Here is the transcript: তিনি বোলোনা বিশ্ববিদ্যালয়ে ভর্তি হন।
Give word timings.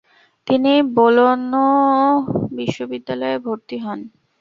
তিনি 0.47 0.73
বোলোনা 0.95 1.65
বিশ্ববিদ্যালয়ে 2.57 3.37
ভর্তি 3.45 3.77
হন। 3.83 3.99